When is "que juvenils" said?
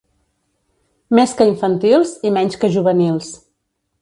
2.65-3.31